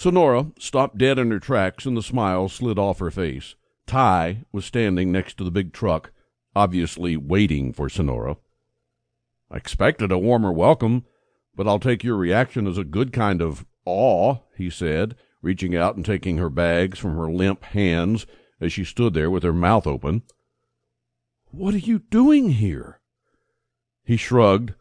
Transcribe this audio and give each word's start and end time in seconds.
Sonora 0.00 0.50
stopped 0.58 0.96
dead 0.96 1.18
in 1.18 1.30
her 1.30 1.38
tracks 1.38 1.84
and 1.84 1.94
the 1.94 2.02
smile 2.02 2.48
slid 2.48 2.78
off 2.78 3.00
her 3.00 3.10
face. 3.10 3.54
Ty 3.86 4.46
was 4.50 4.64
standing 4.64 5.12
next 5.12 5.36
to 5.36 5.44
the 5.44 5.50
big 5.50 5.74
truck, 5.74 6.10
obviously 6.56 7.18
waiting 7.18 7.70
for 7.74 7.90
Sonora. 7.90 8.38
I 9.50 9.58
expected 9.58 10.10
a 10.10 10.16
warmer 10.16 10.52
welcome, 10.52 11.04
but 11.54 11.68
I'll 11.68 11.78
take 11.78 12.02
your 12.02 12.16
reaction 12.16 12.66
as 12.66 12.78
a 12.78 12.82
good 12.82 13.12
kind 13.12 13.42
of 13.42 13.66
awe, 13.84 14.36
he 14.56 14.70
said, 14.70 15.16
reaching 15.42 15.76
out 15.76 15.96
and 15.96 16.04
taking 16.06 16.38
her 16.38 16.48
bags 16.48 16.98
from 16.98 17.14
her 17.16 17.30
limp 17.30 17.62
hands 17.62 18.24
as 18.58 18.72
she 18.72 18.84
stood 18.84 19.12
there 19.12 19.30
with 19.30 19.42
her 19.42 19.52
mouth 19.52 19.86
open. 19.86 20.22
What 21.50 21.74
are 21.74 21.76
you 21.76 21.98
doing 21.98 22.52
here? 22.52 23.02
He 24.02 24.16
shrugged. 24.16 24.72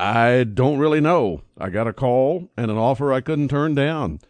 I 0.00 0.44
don't 0.44 0.78
really 0.78 1.00
know. 1.00 1.42
I 1.58 1.70
got 1.70 1.88
a 1.88 1.92
call 1.92 2.50
and 2.56 2.70
an 2.70 2.76
offer 2.76 3.12
I 3.12 3.20
couldn't 3.20 3.48
turn 3.48 3.74
down. 3.74 4.20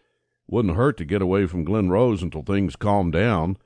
Wouldn't 0.47 0.77
hurt 0.77 0.97
to 0.97 1.05
get 1.05 1.21
away 1.21 1.47
from 1.47 1.65
Glen 1.65 1.91
Rose 1.91 2.23
until 2.23 2.43
things 2.43 2.75
calm 2.75 3.11
down. 3.11 3.59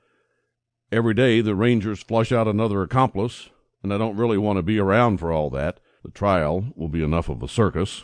Every 0.91 1.13
day 1.13 1.39
the 1.39 1.55
Rangers 1.55 2.03
flush 2.03 2.31
out 2.31 2.47
another 2.47 2.81
accomplice, 2.81 3.49
and 3.81 3.93
I 3.93 3.97
don't 3.97 4.17
really 4.17 4.37
want 4.37 4.57
to 4.57 4.63
be 4.63 4.79
around 4.79 5.17
for 5.17 5.31
all 5.31 5.49
that. 5.51 5.79
The 6.03 6.11
trial 6.11 6.73
will 6.75 6.89
be 6.89 7.01
enough 7.01 7.29
of 7.29 7.41
a 7.41 7.47
circus. 7.47 8.03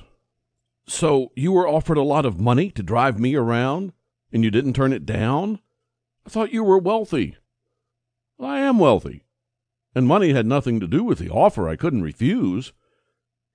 So 0.87 1.31
you 1.35 1.51
were 1.51 1.67
offered 1.67 1.97
a 1.97 2.01
lot 2.01 2.25
of 2.25 2.39
money 2.39 2.71
to 2.71 2.81
drive 2.81 3.19
me 3.19 3.35
around, 3.35 3.91
and 4.31 4.43
you 4.43 4.49
didn't 4.49 4.73
turn 4.73 4.93
it 4.93 5.05
down? 5.05 5.59
I 6.25 6.29
thought 6.29 6.53
you 6.53 6.63
were 6.63 6.79
wealthy. 6.79 7.35
Well, 8.37 8.49
I 8.49 8.59
am 8.61 8.79
wealthy, 8.79 9.25
and 9.93 10.07
money 10.07 10.31
had 10.31 10.45
nothing 10.45 10.79
to 10.79 10.87
do 10.87 11.03
with 11.03 11.19
the 11.19 11.29
offer 11.29 11.67
I 11.67 11.75
couldn't 11.75 12.01
refuse. 12.01 12.71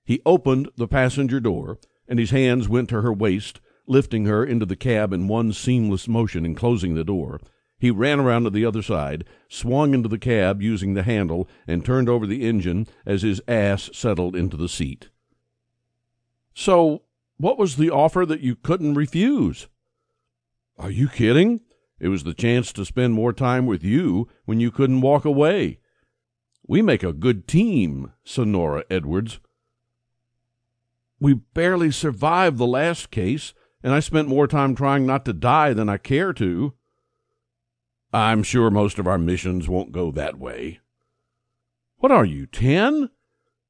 He 0.05 0.21
opened 0.25 0.69
the 0.77 0.87
passenger 0.87 1.39
door, 1.39 1.79
and 2.07 2.19
his 2.19 2.29
hands 2.29 2.69
went 2.69 2.89
to 2.89 3.01
her 3.01 3.11
waist, 3.11 3.59
lifting 3.87 4.25
her 4.25 4.45
into 4.45 4.65
the 4.65 4.75
cab 4.75 5.11
in 5.11 5.27
one 5.27 5.51
seamless 5.51 6.07
motion 6.07 6.45
and 6.45 6.55
closing 6.55 6.93
the 6.93 7.03
door. 7.03 7.41
He 7.79 7.91
ran 7.91 8.19
around 8.19 8.43
to 8.43 8.49
the 8.51 8.65
other 8.65 8.81
side, 8.81 9.25
swung 9.49 9.93
into 9.93 10.07
the 10.07 10.19
cab 10.19 10.61
using 10.61 10.93
the 10.93 11.03
handle, 11.03 11.49
and 11.67 11.83
turned 11.83 12.07
over 12.07 12.25
the 12.25 12.47
engine 12.47 12.87
as 13.05 13.23
his 13.23 13.41
ass 13.47 13.89
settled 13.93 14.35
into 14.35 14.55
the 14.55 14.69
seat. 14.69 15.09
So, 16.53 17.01
what 17.37 17.57
was 17.57 17.75
the 17.75 17.89
offer 17.89 18.25
that 18.25 18.41
you 18.41 18.55
couldn't 18.55 18.93
refuse? 18.93 19.67
Are 20.77 20.91
you 20.91 21.09
kidding? 21.09 21.61
It 21.99 22.09
was 22.09 22.23
the 22.23 22.33
chance 22.33 22.71
to 22.73 22.85
spend 22.85 23.13
more 23.13 23.33
time 23.33 23.65
with 23.65 23.83
you 23.83 24.27
when 24.45 24.59
you 24.59 24.71
couldn't 24.71 25.01
walk 25.01 25.25
away. 25.25 25.79
We 26.67 26.81
make 26.81 27.03
a 27.03 27.13
good 27.13 27.47
team, 27.47 28.13
Sonora 28.23 28.83
Edwards. 28.89 29.39
We 31.25 31.33
barely 31.33 31.89
survived 31.89 32.59
the 32.59 32.67
last 32.67 33.09
case, 33.09 33.55
and 33.81 33.91
I 33.91 33.99
spent 33.99 34.27
more 34.27 34.45
time 34.45 34.75
trying 34.75 35.07
not 35.07 35.25
to 35.25 35.33
die 35.33 35.73
than 35.73 35.89
I 35.89 35.97
care 35.97 36.33
to. 36.33 36.75
I'm 38.13 38.43
sure 38.43 38.69
most 38.69 38.99
of 38.99 39.07
our 39.07 39.17
missions 39.17 39.67
won't 39.67 39.91
go 39.91 40.11
that 40.11 40.37
way. 40.37 40.81
What 41.97 42.11
are 42.11 42.25
you, 42.25 42.45
ten? 42.45 43.09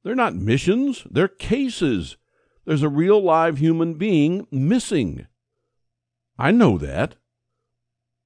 They're 0.02 0.14
not 0.14 0.34
missions, 0.34 1.06
they're 1.10 1.28
cases. 1.28 2.18
There's 2.66 2.82
a 2.82 2.90
real 2.90 3.22
live 3.22 3.56
human 3.56 3.94
being 3.94 4.46
missing. 4.50 5.26
I 6.38 6.50
know 6.50 6.76
that. 6.76 7.16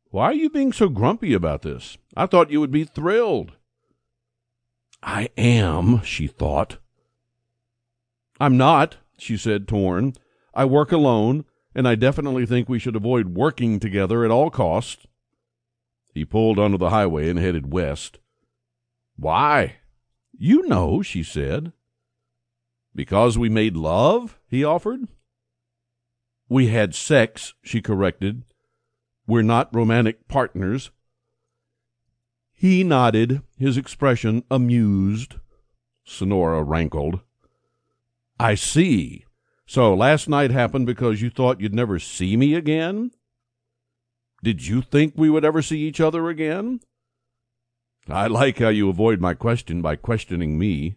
Why 0.06 0.24
are 0.24 0.34
you 0.34 0.50
being 0.50 0.72
so 0.72 0.88
grumpy 0.88 1.34
about 1.34 1.62
this? 1.62 1.98
I 2.16 2.26
thought 2.26 2.50
you 2.50 2.58
would 2.58 2.72
be 2.72 2.82
thrilled. 2.82 3.52
I 5.04 5.28
am, 5.38 6.02
she 6.02 6.26
thought. 6.26 6.78
I'm 8.40 8.56
not, 8.56 8.96
she 9.20 9.36
said, 9.36 9.68
torn. 9.68 10.14
I 10.54 10.64
work 10.64 10.92
alone, 10.92 11.44
and 11.74 11.86
I 11.86 11.94
definitely 11.94 12.46
think 12.46 12.68
we 12.68 12.78
should 12.78 12.96
avoid 12.96 13.34
working 13.34 13.78
together 13.78 14.24
at 14.24 14.30
all 14.30 14.50
costs. 14.50 15.06
He 16.12 16.24
pulled 16.24 16.58
onto 16.58 16.78
the 16.78 16.90
highway 16.90 17.28
and 17.28 17.38
headed 17.38 17.72
west. 17.72 18.18
Why? 19.16 19.76
You 20.36 20.66
know, 20.66 21.02
she 21.02 21.22
said. 21.22 21.72
Because 22.94 23.38
we 23.38 23.48
made 23.48 23.76
love? 23.76 24.38
he 24.48 24.64
offered. 24.64 25.06
We 26.48 26.66
had 26.68 26.94
sex, 26.94 27.54
she 27.62 27.80
corrected. 27.80 28.42
We're 29.26 29.42
not 29.42 29.74
romantic 29.74 30.26
partners. 30.26 30.90
He 32.52 32.82
nodded, 32.82 33.42
his 33.56 33.76
expression 33.76 34.42
amused. 34.50 35.36
Sonora 36.04 36.64
rankled. 36.64 37.20
I 38.40 38.54
see. 38.54 39.26
So 39.66 39.92
last 39.92 40.26
night 40.26 40.50
happened 40.50 40.86
because 40.86 41.20
you 41.20 41.28
thought 41.28 41.60
you'd 41.60 41.74
never 41.74 41.98
see 41.98 42.38
me 42.38 42.54
again? 42.54 43.10
Did 44.42 44.66
you 44.66 44.80
think 44.80 45.12
we 45.14 45.28
would 45.28 45.44
ever 45.44 45.60
see 45.60 45.80
each 45.80 46.00
other 46.00 46.30
again? 46.30 46.80
I 48.08 48.28
like 48.28 48.58
how 48.58 48.70
you 48.70 48.88
avoid 48.88 49.20
my 49.20 49.34
question 49.34 49.82
by 49.82 49.96
questioning 49.96 50.58
me. 50.58 50.96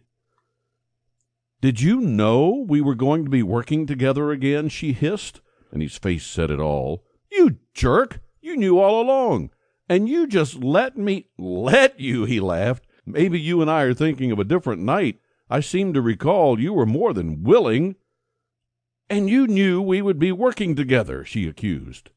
Did 1.60 1.82
you 1.82 2.00
know 2.00 2.64
we 2.66 2.80
were 2.80 2.94
going 2.94 3.24
to 3.24 3.30
be 3.30 3.42
working 3.42 3.84
together 3.86 4.30
again? 4.30 4.70
she 4.70 4.94
hissed, 4.94 5.42
and 5.70 5.82
his 5.82 5.98
face 5.98 6.24
said 6.24 6.50
it 6.50 6.60
all. 6.60 7.04
You 7.30 7.58
jerk! 7.74 8.20
You 8.40 8.56
knew 8.56 8.78
all 8.78 9.02
along. 9.02 9.50
And 9.86 10.08
you 10.08 10.26
just 10.26 10.64
let 10.64 10.96
me. 10.96 11.26
Let 11.36 12.00
you, 12.00 12.24
he 12.24 12.40
laughed. 12.40 12.86
Maybe 13.04 13.38
you 13.38 13.60
and 13.60 13.70
I 13.70 13.82
are 13.82 13.92
thinking 13.92 14.32
of 14.32 14.38
a 14.38 14.44
different 14.44 14.80
night. 14.80 15.20
I 15.54 15.60
seem 15.60 15.92
to 15.92 16.02
recall 16.02 16.58
you 16.58 16.72
were 16.72 16.84
more 16.84 17.12
than 17.12 17.44
willing. 17.44 17.94
And 19.08 19.30
you 19.30 19.46
knew 19.46 19.80
we 19.80 20.02
would 20.02 20.18
be 20.18 20.32
working 20.32 20.74
together, 20.74 21.24
she 21.24 21.46
accused. 21.46 22.10